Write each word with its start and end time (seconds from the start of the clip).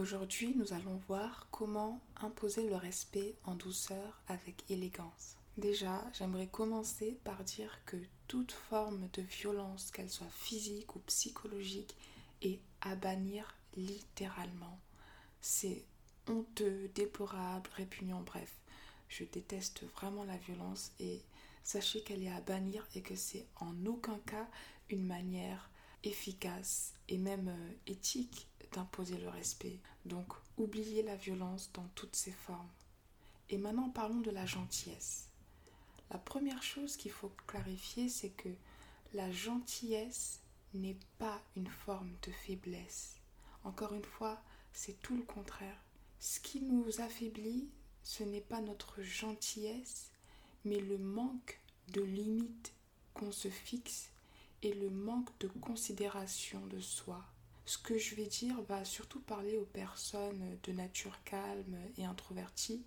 Aujourd'hui, 0.00 0.54
nous 0.56 0.72
allons 0.72 0.96
voir 1.08 1.46
comment 1.50 2.00
imposer 2.22 2.66
le 2.66 2.76
respect 2.76 3.34
en 3.44 3.54
douceur 3.54 4.22
avec 4.28 4.64
élégance. 4.70 5.36
Déjà, 5.58 6.02
j'aimerais 6.14 6.46
commencer 6.46 7.18
par 7.22 7.44
dire 7.44 7.84
que 7.84 7.98
toute 8.26 8.52
forme 8.52 9.10
de 9.12 9.20
violence, 9.20 9.90
qu'elle 9.90 10.08
soit 10.08 10.30
physique 10.30 10.96
ou 10.96 11.00
psychologique, 11.00 11.94
est 12.40 12.60
à 12.80 12.96
bannir 12.96 13.54
littéralement. 13.76 14.80
C'est 15.42 15.84
honteux, 16.26 16.90
déplorable, 16.94 17.68
répugnant, 17.76 18.22
bref. 18.22 18.56
Je 19.10 19.24
déteste 19.24 19.82
vraiment 19.96 20.24
la 20.24 20.38
violence 20.38 20.92
et 20.98 21.20
sachez 21.62 22.02
qu'elle 22.02 22.22
est 22.22 22.32
à 22.32 22.40
bannir 22.40 22.88
et 22.94 23.02
que 23.02 23.16
c'est 23.16 23.44
en 23.56 23.74
aucun 23.84 24.18
cas 24.20 24.48
une 24.88 25.04
manière 25.04 25.68
efficace 26.04 26.94
et 27.10 27.18
même 27.18 27.48
euh, 27.48 27.72
éthique 27.86 28.46
d'imposer 28.72 29.18
le 29.18 29.28
respect. 29.28 29.78
Donc 30.04 30.32
oubliez 30.56 31.02
la 31.02 31.16
violence 31.16 31.70
dans 31.72 31.86
toutes 31.94 32.16
ses 32.16 32.32
formes. 32.32 32.70
Et 33.48 33.58
maintenant 33.58 33.90
parlons 33.90 34.20
de 34.20 34.30
la 34.30 34.46
gentillesse. 34.46 35.28
La 36.10 36.18
première 36.18 36.62
chose 36.62 36.96
qu'il 36.96 37.12
faut 37.12 37.32
clarifier, 37.46 38.08
c'est 38.08 38.30
que 38.30 38.48
la 39.14 39.30
gentillesse 39.30 40.40
n'est 40.74 40.98
pas 41.18 41.40
une 41.56 41.68
forme 41.68 42.12
de 42.22 42.30
faiblesse. 42.30 43.16
Encore 43.64 43.92
une 43.94 44.04
fois, 44.04 44.40
c'est 44.72 45.00
tout 45.02 45.16
le 45.16 45.22
contraire. 45.22 45.76
Ce 46.18 46.40
qui 46.40 46.60
nous 46.60 47.00
affaiblit, 47.00 47.68
ce 48.02 48.22
n'est 48.22 48.40
pas 48.40 48.60
notre 48.60 49.02
gentillesse, 49.02 50.10
mais 50.64 50.80
le 50.80 50.98
manque 50.98 51.60
de 51.88 52.02
limites 52.02 52.72
qu'on 53.14 53.32
se 53.32 53.48
fixe 53.48 54.10
et 54.62 54.74
le 54.74 54.90
manque 54.90 55.30
de 55.40 55.48
considération 55.48 56.64
de 56.66 56.80
soi. 56.80 57.24
Ce 57.70 57.78
que 57.78 57.96
je 57.96 58.16
vais 58.16 58.26
dire 58.26 58.60
va 58.62 58.84
surtout 58.84 59.20
parler 59.20 59.56
aux 59.56 59.64
personnes 59.64 60.58
de 60.64 60.72
nature 60.72 61.22
calme 61.22 61.76
et 61.98 62.04
introvertie, 62.04 62.82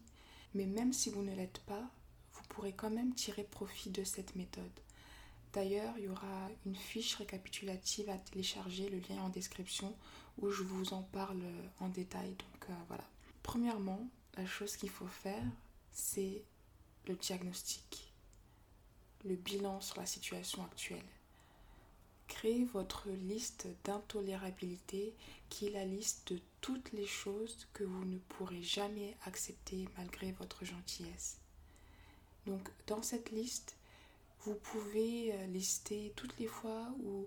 mais 0.54 0.66
même 0.66 0.92
si 0.92 1.10
vous 1.10 1.24
ne 1.24 1.34
l'êtes 1.34 1.60
pas, 1.60 1.90
vous 2.34 2.42
pourrez 2.50 2.74
quand 2.74 2.90
même 2.90 3.16
tirer 3.16 3.46
profit 3.46 3.92
de 3.92 4.04
cette 4.04 4.36
méthode. 4.36 4.82
D'ailleurs, 5.54 5.94
il 5.98 6.04
y 6.04 6.10
aura 6.10 6.50
une 6.66 6.76
fiche 6.76 7.16
récapitulative 7.16 8.10
à 8.10 8.18
télécharger, 8.18 8.90
le 8.90 9.00
lien 9.08 9.22
en 9.22 9.30
description, 9.30 9.96
où 10.38 10.50
je 10.50 10.64
vous 10.64 10.92
en 10.92 11.04
parle 11.04 11.44
en 11.80 11.88
détail. 11.88 12.32
Donc 12.32 12.70
euh, 12.70 12.74
voilà. 12.90 13.06
Premièrement, 13.42 14.06
la 14.36 14.46
chose 14.46 14.76
qu'il 14.76 14.90
faut 14.90 15.08
faire, 15.08 15.46
c'est 15.94 16.44
le 17.08 17.16
diagnostic, 17.16 18.12
le 19.24 19.38
bilan 19.38 19.80
sur 19.80 20.02
la 20.02 20.06
situation 20.06 20.62
actuelle. 20.62 21.08
Créez 22.28 22.66
votre 22.66 23.10
liste 23.10 23.68
d'intolérabilité 23.84 25.14
qui 25.50 25.68
est 25.68 25.72
la 25.72 25.86
liste 25.86 26.34
de 26.34 26.40
toutes 26.62 26.92
les 26.94 27.06
choses 27.06 27.68
que 27.74 27.84
vous 27.84 28.06
ne 28.06 28.18
pourrez 28.18 28.62
jamais 28.62 29.16
accepter 29.26 29.88
malgré 29.98 30.32
votre 30.34 30.66
gentillesse. 30.66 31.38
Donc 32.46 32.68
dans 32.88 33.02
cette 33.02 33.32
liste, 33.32 33.78
vous 34.42 34.56
pouvez 34.56 35.34
euh, 35.34 35.48
lister 35.48 36.12
toutes 36.16 36.38
les 36.40 36.48
fois 36.48 36.94
où 37.04 37.26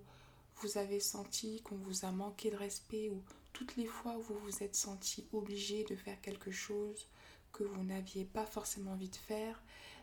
vous 0.56 0.78
avez 0.78 1.00
senti 1.00 1.62
qu'on 1.62 1.76
vous 1.76 2.04
a 2.04 2.12
manqué 2.12 2.50
de 2.50 2.56
respect 2.56 3.10
ou 3.10 3.22
toutes 3.52 3.76
les 3.76 3.86
fois 3.86 4.16
où 4.16 4.22
vous 4.22 4.38
vous 4.38 4.62
êtes 4.62 4.76
senti 4.76 5.26
obligé 5.32 5.84
de 5.84 5.96
faire 5.96 6.20
quelque 6.20 6.50
chose 6.50 7.06
que 7.52 7.64
vous 7.64 7.82
n'aviez 7.84 8.24
pas 8.24 8.44
forcément 8.44 8.92
envie 8.92 9.08
de 9.08 9.16
faire, 9.16 9.62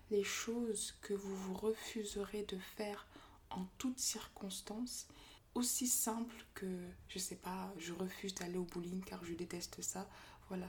les 0.10 0.24
choses 0.24 0.96
que 1.02 1.14
vous 1.14 1.36
vous 1.36 1.54
refuserez 1.54 2.44
de 2.44 2.58
faire 2.58 3.06
en 3.54 3.66
toutes 3.78 4.00
circonstances, 4.00 5.08
aussi 5.56 5.88
simple 5.88 6.36
que, 6.54 6.66
je 7.08 7.20
sais 7.20 7.36
pas, 7.36 7.72
je 7.78 7.94
refuse 7.94 8.34
d'aller 8.36 8.58
au 8.58 8.64
bowling 8.66 9.04
car 9.04 9.24
je 9.24 9.34
déteste 9.34 9.82
ça. 9.82 10.10
Voilà, 10.50 10.68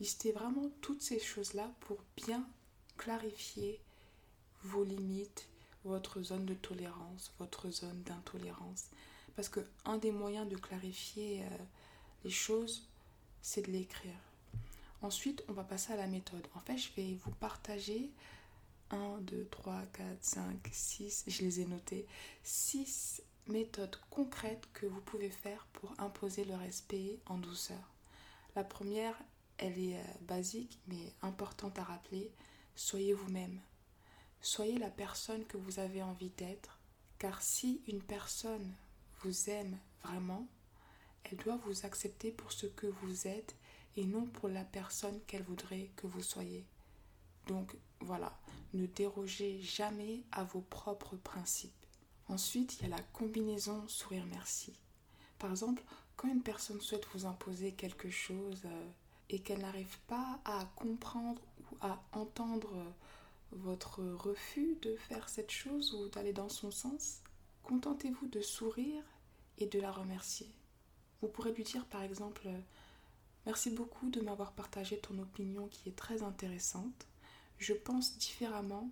listez 0.00 0.32
vraiment 0.32 0.70
toutes 0.80 1.02
ces 1.02 1.18
choses-là 1.18 1.70
pour 1.80 1.98
bien 2.16 2.46
clarifier 2.96 3.80
vos 4.62 4.84
limites, 4.84 5.48
votre 5.84 6.22
zone 6.22 6.44
de 6.44 6.54
tolérance, 6.54 7.32
votre 7.38 7.70
zone 7.70 8.02
d'intolérance. 8.02 8.86
Parce 9.36 9.48
que 9.48 9.60
un 9.84 9.98
des 9.98 10.12
moyens 10.12 10.48
de 10.48 10.56
clarifier 10.56 11.42
euh, 11.42 11.58
les 12.24 12.30
choses, 12.30 12.88
c'est 13.42 13.62
de 13.62 13.70
l'écrire. 13.72 14.18
Ensuite, 15.02 15.44
on 15.48 15.52
va 15.52 15.62
passer 15.62 15.92
à 15.92 15.96
la 15.96 16.06
méthode. 16.06 16.46
En 16.54 16.60
fait, 16.60 16.78
je 16.78 16.90
vais 16.96 17.18
vous 17.24 17.30
partager 17.32 18.10
1, 18.90 19.18
2, 19.22 19.48
3, 19.50 19.82
4, 19.92 20.06
5, 20.20 20.68
6, 20.70 21.24
je 21.26 21.42
les 21.42 21.60
ai 21.60 21.66
notés, 21.66 22.06
6 22.44 23.22
méthodes 23.48 23.96
concrètes 24.10 24.68
que 24.72 24.86
vous 24.86 25.00
pouvez 25.00 25.30
faire 25.30 25.66
pour 25.72 25.94
imposer 25.98 26.44
le 26.44 26.54
respect 26.54 27.18
en 27.26 27.38
douceur. 27.38 27.92
La 28.54 28.64
première, 28.64 29.16
elle 29.58 29.78
est 29.78 29.96
euh, 29.96 30.04
basique 30.22 30.78
mais 30.88 31.12
importante 31.22 31.78
à 31.78 31.84
rappeler, 31.84 32.30
soyez 32.74 33.12
vous-même. 33.12 33.60
Soyez 34.40 34.78
la 34.78 34.90
personne 34.90 35.44
que 35.46 35.56
vous 35.56 35.78
avez 35.78 36.02
envie 36.02 36.30
d'être, 36.30 36.78
car 37.18 37.42
si 37.42 37.82
une 37.88 38.02
personne 38.02 38.72
vous 39.22 39.50
aime 39.50 39.78
vraiment, 40.04 40.46
elle 41.24 41.38
doit 41.38 41.58
vous 41.66 41.84
accepter 41.84 42.30
pour 42.30 42.52
ce 42.52 42.66
que 42.66 42.86
vous 42.86 43.26
êtes 43.26 43.56
et 43.96 44.04
non 44.04 44.26
pour 44.26 44.48
la 44.48 44.64
personne 44.64 45.20
qu'elle 45.26 45.42
voudrait 45.42 45.90
que 45.96 46.06
vous 46.06 46.22
soyez. 46.22 46.64
Donc 47.46 47.76
voilà, 48.00 48.36
ne 48.74 48.86
dérogez 48.86 49.60
jamais 49.60 50.22
à 50.32 50.44
vos 50.44 50.60
propres 50.60 51.16
principes. 51.16 51.72
Ensuite, 52.28 52.76
il 52.76 52.82
y 52.88 52.92
a 52.92 52.96
la 52.96 53.02
combinaison 53.12 53.86
sourire 53.88 54.26
merci. 54.30 54.78
Par 55.38 55.50
exemple, 55.50 55.82
quand 56.16 56.28
une 56.28 56.42
personne 56.42 56.80
souhaite 56.80 57.06
vous 57.14 57.26
imposer 57.26 57.72
quelque 57.72 58.10
chose 58.10 58.62
euh, 58.64 58.88
et 59.30 59.40
qu'elle 59.40 59.60
n'arrive 59.60 59.98
pas 60.08 60.40
à 60.44 60.64
comprendre 60.76 61.42
ou 61.60 61.76
à 61.80 62.02
entendre 62.12 62.74
euh, 62.74 62.90
votre 63.52 64.02
refus 64.02 64.76
de 64.82 64.96
faire 64.96 65.28
cette 65.28 65.50
chose 65.50 65.94
ou 65.94 66.08
d'aller 66.08 66.32
dans 66.32 66.48
son 66.48 66.70
sens, 66.70 67.20
contentez-vous 67.62 68.26
de 68.26 68.40
sourire 68.40 69.04
et 69.58 69.66
de 69.66 69.80
la 69.80 69.92
remercier. 69.92 70.50
Vous 71.20 71.28
pourrez 71.28 71.52
lui 71.52 71.64
dire 71.64 71.84
par 71.86 72.02
exemple 72.02 72.48
Merci 73.46 73.70
beaucoup 73.70 74.10
de 74.10 74.20
m'avoir 74.20 74.52
partagé 74.52 74.98
ton 74.98 75.20
opinion 75.20 75.68
qui 75.68 75.88
est 75.88 75.96
très 75.96 76.24
intéressante. 76.24 77.06
Je 77.58 77.72
pense 77.72 78.16
différemment 78.18 78.90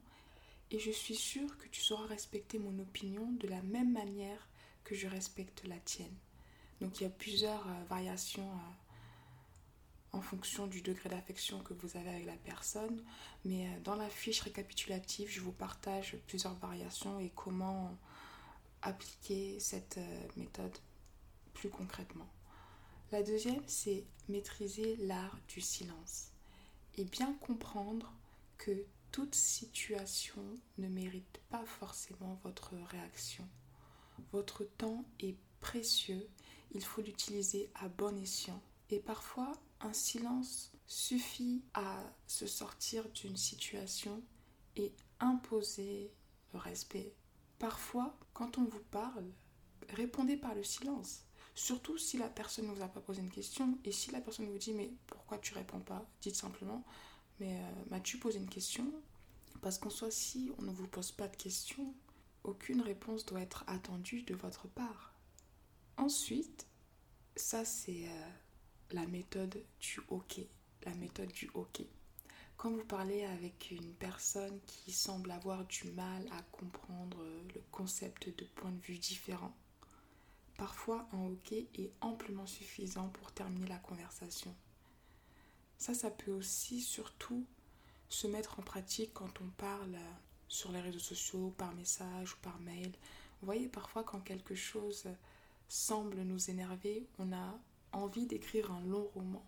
et 0.71 0.79
je 0.79 0.91
suis 0.91 1.17
sûre 1.17 1.57
que 1.59 1.69
tu 1.69 1.81
sauras 1.81 2.07
respecter 2.07 2.59
mon 2.59 2.79
opinion 2.79 3.31
de 3.33 3.47
la 3.49 3.63
même 3.63 3.93
manière 3.93 4.49
que 4.85 4.95
je 4.95 5.07
respecte 5.07 5.65
la 5.67 5.79
tienne. 5.79 6.15
Donc 6.81 7.01
il 7.01 7.05
y 7.05 7.07
a 7.07 7.11
plusieurs 7.11 7.67
euh, 7.67 7.85
variations 7.89 8.51
euh, 8.51 10.17
en 10.17 10.21
fonction 10.21 10.67
du 10.67 10.83
degré 10.83 11.09
d'affection 11.09 11.61
que 11.61 11.75
vous 11.75 11.97
avez 11.97 12.11
avec 12.11 12.27
la 12.27 12.37
personne, 12.37 13.03
mais 13.45 13.67
euh, 13.67 13.81
dans 13.83 13.97
la 13.97 14.09
fiche 14.09 14.41
récapitulative, 14.41 15.29
je 15.31 15.41
vous 15.41 15.53
partage 15.53 16.17
plusieurs 16.27 16.55
variations 16.55 17.19
et 17.21 17.31
comment 17.35 17.97
appliquer 18.83 19.59
cette 19.61 19.99
méthode 20.37 20.77
plus 21.55 21.71
concrètement. 21.71 22.29
La 23.13 23.23
deuxième, 23.23 23.63
c'est 23.67 24.05
maîtriser 24.29 24.97
l'art 24.97 25.39
du 25.49 25.63
silence 25.63 26.33
et 26.99 27.05
bien 27.05 27.33
comprendre 27.41 28.13
que 28.59 28.87
toute 29.13 29.35
situation 29.35 30.45
ne 30.79 30.89
mérite 30.89 31.41
pas 31.49 31.65
forcément 31.65 32.41
votre 32.43 32.75
réaction. 32.91 33.49
Votre 34.33 34.65
temps 34.65 35.05
est 35.21 35.37
précieux, 35.61 36.29
il 36.73 36.85
faut 36.85 37.01
l'utiliser 37.01 37.71
à 37.75 37.89
bon 37.89 38.17
escient. 38.21 38.61
Et 38.91 39.01
parfois, 39.01 39.53
un 39.81 39.93
silence 39.93 40.73
suffit 40.87 41.63
à 41.75 42.03
se 42.27 42.47
sortir 42.47 43.09
d'une 43.11 43.37
situation 43.37 44.23
et 44.77 44.93
imposer 45.21 46.13
le 46.53 46.59
respect. 46.59 47.15
Parfois, 47.59 48.19
quand 48.33 48.59
on 48.59 48.65
vous 48.65 48.83
parle, 48.91 49.31
répondez 49.91 50.37
par 50.37 50.55
le 50.55 50.65
silence. 50.65 51.25
Surtout 51.55 51.99
si 51.99 52.19
la 52.19 52.29
personne 52.29 52.67
ne 52.67 52.75
vous 52.75 52.83
a 52.83 52.89
pas 52.89 53.01
posé 53.01 53.21
une 53.21 53.31
question 53.31 53.79
et 53.85 53.93
si 53.93 54.11
la 54.11 54.21
personne 54.21 54.51
vous 54.51 54.59
dit 54.59 54.73
mais 54.73 54.93
pourquoi 55.07 55.39
tu 55.39 55.55
réponds 55.55 55.81
pas? 55.81 56.05
Dites 56.21 56.35
simplement 56.35 56.85
mais 57.41 57.55
euh, 57.55 57.73
m'as-tu 57.91 58.19
posé 58.19 58.39
une 58.39 58.49
question 58.49 58.93
Parce 59.63 59.79
qu'en 59.79 59.91
soit 59.91 60.11
si 60.11 60.51
on 60.59 60.63
ne 60.63 60.73
vous 60.73 60.87
pose 60.87 61.13
pas 61.13 61.29
de 61.29 61.37
questions, 61.37 61.95
aucune 62.43 62.81
réponse 62.81 63.25
doit 63.27 63.41
être 63.41 63.65
attendue 63.67 64.23
de 64.23 64.35
votre 64.35 64.69
part. 64.69 65.15
Ensuite, 65.97 66.67
ça 67.37 67.65
c'est 67.65 68.09
euh, 68.09 68.31
la 68.91 69.07
méthode 69.07 69.63
du 69.81 70.01
OK, 70.09 70.41
la 70.85 70.95
méthode 70.95 71.33
du 71.33 71.51
OK. 71.55 71.83
Quand 72.57 72.71
vous 72.71 72.85
parlez 72.85 73.25
avec 73.25 73.71
une 73.71 73.95
personne 73.95 74.61
qui 74.67 74.93
semble 74.93 75.31
avoir 75.33 75.65
du 75.67 75.91
mal 75.91 76.25
à 76.33 76.43
comprendre 76.43 77.19
le 77.55 77.61
concept 77.73 78.29
de 78.29 78.45
points 78.55 78.71
de 78.71 78.81
vue 78.81 78.99
différents, 78.99 79.55
Parfois, 80.57 81.09
un 81.13 81.33
OK 81.33 81.53
est 81.53 81.93
amplement 82.01 82.47
suffisant 82.47 83.09
pour 83.09 83.33
terminer 83.33 83.67
la 83.67 83.79
conversation. 83.79 84.55
Ça, 85.79 85.95
ça 85.95 86.11
peut 86.11 86.33
aussi 86.33 86.81
surtout 86.81 87.45
se 88.09 88.27
mettre 88.27 88.59
en 88.61 88.63
pratique 88.63 89.13
quand 89.15 89.41
on 89.41 89.49
parle 89.57 89.99
sur 90.49 90.71
les 90.73 90.81
réseaux 90.81 90.99
sociaux, 90.99 91.53
par 91.57 91.75
message 91.75 92.35
ou 92.35 92.37
par 92.43 92.59
mail. 92.61 92.93
Vous 93.41 93.47
voyez, 93.47 93.69
parfois 93.69 94.05
quand 94.05 94.21
quelque 94.21 94.55
chose 94.55 95.05
semble 95.69 96.23
nous 96.23 96.51
énerver, 96.51 97.07
on 97.19 97.33
a 97.33 97.59
envie 97.93 98.27
d'écrire 98.27 98.71
un 98.73 98.81
long 98.83 99.11
roman. 99.15 99.45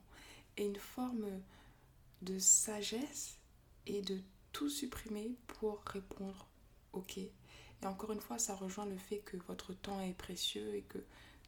et 0.56 0.64
une 0.64 0.76
forme 0.76 1.26
de 2.22 2.38
sagesse 2.38 3.38
et 3.86 4.00
de 4.00 4.18
tout 4.52 4.70
supprimer 4.70 5.36
pour 5.46 5.82
répondre 5.84 6.48
OK. 6.94 7.18
Et 7.18 7.86
encore 7.86 8.12
une 8.12 8.20
fois, 8.20 8.38
ça 8.38 8.54
rejoint 8.54 8.86
le 8.86 8.96
fait 8.96 9.18
que 9.18 9.36
votre 9.36 9.74
temps 9.74 10.00
est 10.00 10.14
précieux 10.14 10.74
et 10.74 10.82
que 10.82 10.98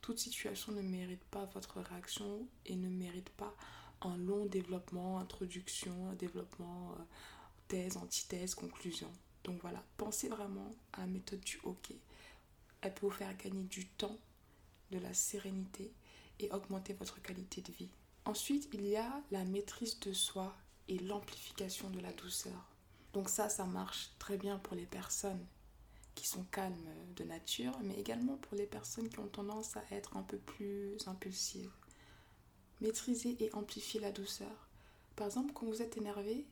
toute 0.02 0.18
situation 0.18 0.72
ne 0.72 0.82
mérite 0.82 1.24
pas 1.24 1.46
votre 1.46 1.80
réaction 1.80 2.46
et 2.66 2.76
ne 2.76 2.88
mérite 2.88 3.30
pas 3.30 3.56
un 4.02 4.16
long 4.16 4.46
développement, 4.46 5.18
introduction, 5.18 6.12
développement, 6.18 6.92
euh, 6.92 7.02
thèse, 7.68 7.96
antithèse, 7.96 8.54
conclusion. 8.54 9.10
Donc 9.44 9.60
voilà, 9.60 9.82
pensez 9.96 10.28
vraiment 10.28 10.70
à 10.92 11.00
la 11.00 11.06
méthode 11.06 11.40
du 11.40 11.58
OK. 11.64 11.92
Elle 12.80 12.94
peut 12.94 13.06
vous 13.06 13.12
faire 13.12 13.36
gagner 13.36 13.64
du 13.64 13.86
temps, 13.86 14.16
de 14.90 14.98
la 14.98 15.12
sérénité 15.14 15.92
et 16.38 16.50
augmenter 16.52 16.92
votre 16.94 17.20
qualité 17.20 17.60
de 17.60 17.72
vie. 17.72 17.90
Ensuite, 18.24 18.68
il 18.72 18.86
y 18.86 18.96
a 18.96 19.22
la 19.30 19.44
maîtrise 19.44 19.98
de 20.00 20.12
soi 20.12 20.54
et 20.88 20.98
l'amplification 20.98 21.90
de 21.90 22.00
la 22.00 22.12
douceur. 22.12 22.66
Donc 23.12 23.28
ça, 23.28 23.48
ça 23.48 23.64
marche 23.64 24.10
très 24.18 24.36
bien 24.36 24.58
pour 24.58 24.76
les 24.76 24.86
personnes 24.86 25.44
qui 26.14 26.26
sont 26.26 26.44
calmes 26.50 26.74
de 27.16 27.24
nature, 27.24 27.78
mais 27.82 27.94
également 27.94 28.36
pour 28.36 28.56
les 28.56 28.66
personnes 28.66 29.08
qui 29.08 29.18
ont 29.18 29.28
tendance 29.28 29.76
à 29.76 29.82
être 29.92 30.16
un 30.16 30.22
peu 30.22 30.36
plus 30.36 30.96
impulsives. 31.06 31.70
Maîtriser 32.80 33.36
et 33.40 33.52
amplifier 33.54 34.00
la 34.00 34.12
douceur. 34.12 34.68
Par 35.16 35.26
exemple, 35.26 35.52
quand 35.52 35.66
vous 35.66 35.82
êtes 35.82 35.96
énervé, 35.96 36.46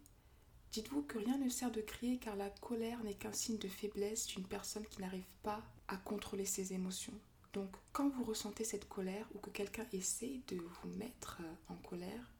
dites-vous 0.72 1.02
que 1.02 1.18
rien 1.18 1.38
ne 1.38 1.48
sert 1.48 1.70
de 1.70 1.80
crier 1.80 2.18
car 2.18 2.36
la 2.36 2.50
colère 2.50 3.02
n'est 3.04 3.14
qu'un 3.14 3.32
signe 3.32 3.58
de 3.58 3.68
faiblesse 3.68 4.26
d'une 4.26 4.46
personne 4.46 4.86
qui 4.86 5.00
n'arrive 5.00 5.28
pas 5.42 5.62
à 5.88 5.96
contrôler 5.96 6.44
ses 6.44 6.72
émotions. 6.72 7.18
Donc 7.52 7.74
quand 7.92 8.08
vous 8.08 8.24
ressentez 8.24 8.64
cette 8.64 8.88
colère 8.88 9.26
ou 9.34 9.38
que 9.38 9.50
quelqu'un 9.50 9.86
essaie 9.92 10.40
de 10.48 10.56
vous 10.56 10.88
mettre 10.90 11.40
en 11.68 11.76
colère, 11.76 12.32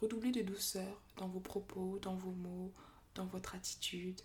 redoublez 0.00 0.30
de 0.30 0.42
douceur 0.42 1.02
dans 1.16 1.28
vos 1.28 1.40
propos, 1.40 1.98
dans 2.00 2.14
vos 2.14 2.32
mots, 2.32 2.72
dans 3.14 3.26
votre 3.26 3.54
attitude, 3.54 4.20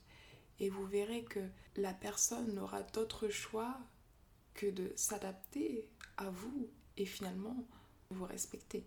et 0.60 0.70
vous 0.70 0.86
verrez 0.86 1.24
que 1.24 1.40
la 1.76 1.94
personne 1.94 2.54
n'aura 2.54 2.84
d'autre 2.84 3.30
choix 3.30 3.80
que 4.54 4.68
de 4.68 4.94
s'adapter 4.96 5.90
à 6.18 6.30
vous 6.30 6.70
et 6.98 7.06
finalement 7.06 7.66
vous 8.14 8.26
respecter. 8.26 8.86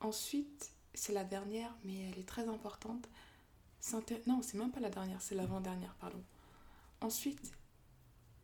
Ensuite, 0.00 0.72
c'est 0.94 1.12
la 1.12 1.24
dernière, 1.24 1.74
mais 1.84 2.10
elle 2.10 2.18
est 2.18 2.28
très 2.28 2.48
importante. 2.48 3.08
Non, 4.26 4.42
c'est 4.42 4.58
même 4.58 4.72
pas 4.72 4.80
la 4.80 4.90
dernière, 4.90 5.22
c'est 5.22 5.34
l'avant-dernière, 5.34 5.94
pardon. 5.94 6.22
Ensuite, 7.00 7.52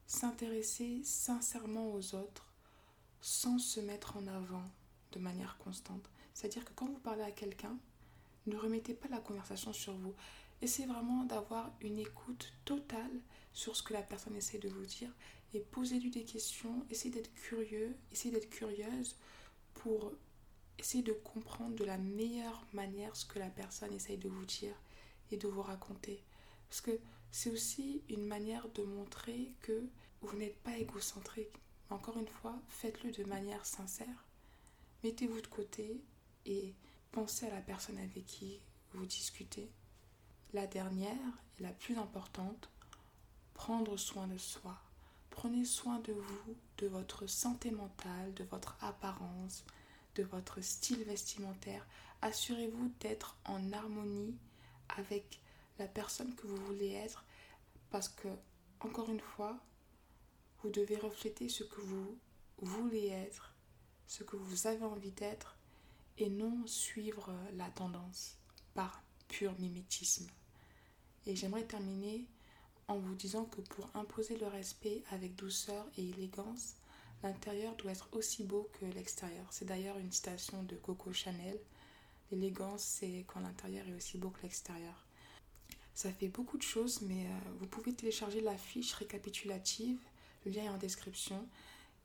s'intéresser 0.07 1.03
sincèrement 1.05 1.93
aux 1.93 2.15
autres 2.15 2.53
sans 3.21 3.59
se 3.59 3.81
mettre 3.81 4.17
en 4.17 4.27
avant 4.27 4.65
de 5.13 5.19
manière 5.19 5.57
constante. 5.59 6.11
C'est-à-dire 6.35 6.65
que 6.65 6.73
quand 6.75 6.87
vous 6.87 6.99
parlez 6.99 7.23
à 7.23 7.31
quelqu'un, 7.31 7.77
ne 8.47 8.57
remettez 8.57 8.95
pas 8.95 9.09
la 9.09 9.19
conversation 9.19 9.73
sur 9.73 9.95
vous. 9.95 10.15
Essayez 10.61 10.87
vraiment 10.87 11.25
d'avoir 11.25 11.73
une 11.81 11.99
écoute 11.99 12.53
totale 12.65 13.21
sur 13.53 13.77
ce 13.77 13.83
que 13.83 13.93
la 13.93 14.03
personne 14.03 14.37
essaie 14.37 14.59
de 14.59 14.69
vous 14.69 14.85
dire 14.87 15.11
et 15.55 15.61
posez-lui 15.61 16.11
des 16.11 16.25
questions, 16.25 16.85
essayez 16.91 17.15
d'être 17.15 17.33
curieux, 17.35 17.97
essayez 18.13 18.35
d'être 18.35 18.51
curieuse 18.51 19.17
pour 19.75 20.13
essayer 20.79 21.03
de 21.05 21.13
comprendre 21.13 21.77
de 21.77 21.85
la 21.85 21.97
meilleure 21.97 22.67
manière 22.73 23.15
ce 23.15 23.25
que 23.25 23.39
la 23.39 23.49
personne 23.49 23.93
essaye 23.93 24.19
de 24.19 24.29
vous 24.29 24.45
dire 24.45 24.75
et 25.31 25.37
de 25.37 25.47
vous 25.47 25.63
raconter. 25.63 26.23
Parce 26.69 26.81
que 26.81 26.99
c'est 27.31 27.51
aussi 27.51 28.03
une 28.09 28.27
manière 28.27 28.69
de 28.71 28.83
montrer 28.83 29.53
que 29.61 29.87
vous 30.23 30.37
n'êtes 30.37 30.59
pas 30.63 30.77
égocentrique. 30.77 31.53
Encore 31.91 32.19
une 32.19 32.29
fois, 32.29 32.61
faites-le 32.69 33.13
de 33.13 33.25
manière 33.25 33.65
sincère. 33.65 34.25
Mettez-vous 35.05 35.41
de 35.41 35.47
côté 35.47 36.01
et 36.47 36.75
pensez 37.13 37.47
à 37.47 37.55
la 37.55 37.61
personne 37.61 37.99
avec 37.99 38.25
qui 38.27 38.61
vous 38.93 39.07
discutez. 39.07 39.71
La 40.53 40.67
dernière 40.67 41.43
et 41.59 41.63
la 41.63 41.73
plus 41.73 41.97
importante, 41.99 42.71
prendre 43.55 43.97
soin 43.97 44.27
de 44.27 44.39
soi. 44.39 44.81
Prenez 45.35 45.65
soin 45.65 45.99
de 45.99 46.13
vous, 46.13 46.57
de 46.79 46.87
votre 46.87 47.27
santé 47.27 47.73
mentale, 47.73 48.33
de 48.35 48.45
votre 48.45 48.77
apparence, 48.81 49.65
de 50.15 50.23
votre 50.23 50.61
style 50.61 51.03
vestimentaire. 51.03 51.85
Assurez-vous 52.23 52.93
d'être 53.01 53.37
en 53.45 53.73
harmonie 53.73 54.37
avec 54.97 55.41
la 55.81 55.89
personne 55.89 56.35
que 56.37 56.47
vous 56.47 56.65
voulez 56.67 56.93
être 56.93 57.25
parce 57.91 58.09
que, 58.09 58.29
encore 58.79 59.11
une 59.11 59.21
fois, 59.21 59.59
vous 60.63 60.71
devez 60.71 60.97
refléter 60.97 61.49
ce 61.49 61.65
que 61.65 61.81
vous 61.81 62.17
voulez 62.59 63.09
être, 63.09 63.55
ce 64.07 64.23
que 64.23 64.37
vous 64.37 64.69
avez 64.69 64.85
envie 64.85 65.11
d'être 65.11 65.57
et 66.17 66.31
non 66.31 66.65
suivre 66.65 67.35
la 67.55 67.69
tendance 67.71 68.39
par 68.73 69.03
pur 69.27 69.53
mimétisme. 69.59 70.29
Et 71.27 71.35
j'aimerais 71.35 71.65
terminer 71.65 72.25
en 72.89 72.99
vous 72.99 73.15
disant 73.15 73.45
que 73.45 73.61
pour 73.61 73.89
imposer 73.95 74.37
le 74.37 74.47
respect 74.47 75.03
avec 75.11 75.35
douceur 75.37 75.87
et 75.97 76.09
élégance, 76.11 76.75
l'intérieur 77.23 77.75
doit 77.77 77.93
être 77.93 78.09
aussi 78.13 78.45
beau 78.45 78.69
que 78.79 78.85
l'extérieur. 78.87 79.47
C'est 79.51 79.65
d'ailleurs 79.65 79.99
une 79.99 80.13
citation 80.13 80.63
de 80.65 80.77
Coco 80.77 81.13
Chanel. 81.13 81.59
L'élégance, 82.31 82.83
c'est 82.83 83.25
quand 83.27 83.41
l'intérieur 83.41 83.87
est 83.89 83.95
aussi 83.95 84.19
beau 84.19 84.31
que 84.31 84.43
l'extérieur. 84.43 85.05
Ça 85.95 86.13
fait 86.13 86.29
beaucoup 86.29 86.59
de 86.59 86.63
choses, 86.63 87.01
mais 87.03 87.27
euh, 87.27 87.39
vous 87.61 87.67
pouvez 87.67 87.95
télécharger 87.95 88.41
la 88.41 88.57
fiche 88.57 88.93
récapitulative, 88.95 89.99
le 90.45 90.51
lien 90.51 90.65
est 90.65 90.69
en 90.69 90.77
description. 90.77 91.47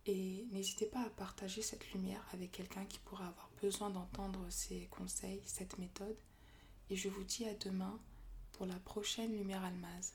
Et 0.05 0.45
n'hésitez 0.51 0.85
pas 0.85 1.01
à 1.01 1.09
partager 1.09 1.61
cette 1.61 1.91
lumière 1.91 2.25
avec 2.33 2.51
quelqu'un 2.51 2.85
qui 2.85 2.99
pourra 2.99 3.27
avoir 3.27 3.49
besoin 3.61 3.89
d'entendre 3.89 4.39
ces 4.49 4.87
conseils, 4.89 5.41
cette 5.45 5.77
méthode. 5.77 6.15
Et 6.89 6.95
je 6.95 7.09
vous 7.09 7.23
dis 7.23 7.45
à 7.45 7.53
demain 7.55 7.99
pour 8.53 8.65
la 8.65 8.79
prochaine 8.79 9.35
Lumière 9.35 9.63
Almaz. 9.63 10.13